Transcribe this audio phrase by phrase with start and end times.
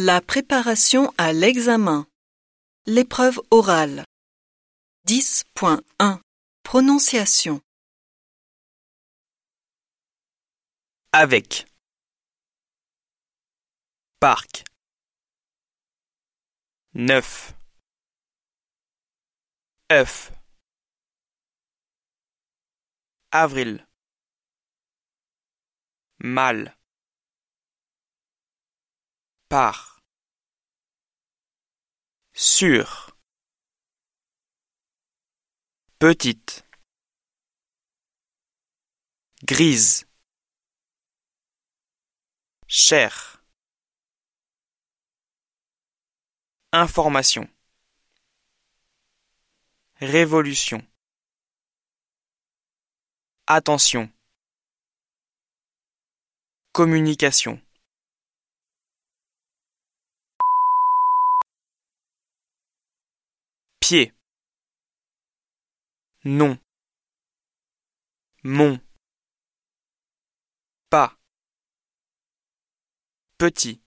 [0.00, 2.06] La préparation à l'examen.
[2.86, 4.04] L'épreuve orale.
[5.08, 6.20] 10.1
[6.62, 7.60] Prononciation.
[11.10, 11.66] Avec.
[14.20, 14.62] Parc.
[16.94, 17.54] Neuf.
[19.90, 20.30] œuf,
[23.32, 23.84] Avril.
[26.20, 26.77] Mal.
[29.48, 30.02] Par.
[32.34, 33.16] Sur.
[35.98, 36.66] Petite.
[39.44, 40.04] Grise.
[42.66, 43.42] Cher.
[46.72, 47.48] Information.
[50.02, 50.86] Révolution.
[53.46, 54.12] Attention.
[56.74, 57.62] Communication.
[66.24, 66.58] Non.
[68.42, 68.78] Mon.
[70.90, 71.16] Pas.
[73.38, 73.80] Petit.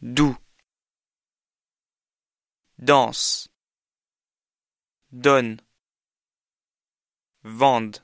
[0.00, 0.36] Doux.
[2.78, 3.48] Danse.
[5.12, 5.60] Donne.
[7.42, 7.98] Vende.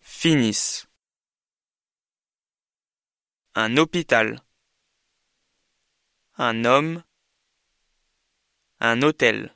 [0.00, 0.86] Finisse.
[3.54, 4.40] Un hôpital.
[6.38, 7.04] Un homme.
[8.86, 9.50] Un hôtel.